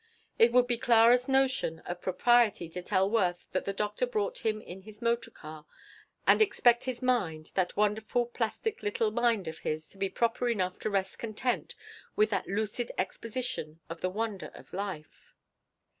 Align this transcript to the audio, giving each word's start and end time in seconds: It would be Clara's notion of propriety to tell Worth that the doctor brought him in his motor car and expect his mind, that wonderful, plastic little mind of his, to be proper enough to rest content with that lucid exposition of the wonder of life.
It 0.39 0.51
would 0.51 0.65
be 0.65 0.79
Clara's 0.79 1.27
notion 1.27 1.77
of 1.85 2.01
propriety 2.01 2.67
to 2.69 2.81
tell 2.81 3.07
Worth 3.07 3.45
that 3.51 3.65
the 3.65 3.71
doctor 3.71 4.07
brought 4.07 4.39
him 4.39 4.59
in 4.59 4.81
his 4.81 4.99
motor 4.99 5.29
car 5.29 5.67
and 6.25 6.41
expect 6.41 6.85
his 6.85 7.03
mind, 7.03 7.51
that 7.53 7.77
wonderful, 7.77 8.25
plastic 8.25 8.81
little 8.81 9.11
mind 9.11 9.47
of 9.47 9.59
his, 9.59 9.87
to 9.89 9.99
be 9.99 10.09
proper 10.09 10.49
enough 10.49 10.79
to 10.79 10.89
rest 10.89 11.19
content 11.19 11.75
with 12.15 12.31
that 12.31 12.47
lucid 12.47 12.91
exposition 12.97 13.79
of 13.91 14.01
the 14.01 14.09
wonder 14.09 14.49
of 14.55 14.73
life. 14.73 15.35